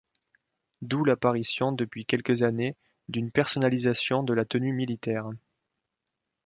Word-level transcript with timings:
D'où 0.81 1.03
l'apparition 1.05 1.71
depuis 1.73 2.07
quelques 2.07 2.41
années 2.41 2.75
d'une 3.07 3.29
personnalisation 3.29 4.23
de 4.23 4.33
la 4.33 4.45
tenue 4.45 4.73
militaire. 4.73 5.29